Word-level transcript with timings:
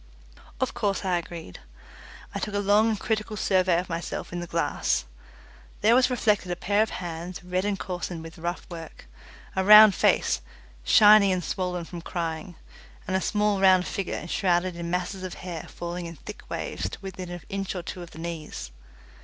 Of 0.59 0.73
course 0.73 1.05
I 1.05 1.19
agreed. 1.19 1.59
I 2.33 2.39
took 2.39 2.55
a 2.55 2.57
long 2.57 2.89
and 2.89 2.99
critical 2.99 3.37
survey 3.37 3.77
of 3.79 3.87
myself 3.87 4.33
in 4.33 4.39
the 4.39 4.47
glass. 4.47 5.05
There 5.81 5.93
was 5.93 6.09
reflected 6.09 6.51
a 6.51 6.55
pair 6.55 6.81
of 6.81 6.89
hands, 6.89 7.43
red 7.43 7.65
and 7.65 7.77
coarsened 7.77 8.23
with 8.23 8.39
rough 8.39 8.65
work, 8.67 9.05
a 9.55 9.63
round 9.63 9.93
face, 9.93 10.41
shiny 10.83 11.31
and 11.31 11.43
swollen 11.43 11.87
with 11.91 12.03
crying, 12.03 12.55
and 13.07 13.15
a 13.15 13.21
small 13.21 13.61
round 13.61 13.85
figure 13.85 14.17
enshrouded 14.17 14.75
in 14.75 14.89
masses 14.89 15.21
of 15.21 15.35
hair 15.35 15.67
falling 15.69 16.07
in 16.07 16.15
thick 16.15 16.49
waves 16.49 16.89
to 16.89 16.97
within 17.03 17.29
an 17.29 17.41
inch 17.49 17.75
or 17.75 17.83
two 17.83 18.01
of 18.01 18.09
the 18.09 18.17
knees. 18.17 18.71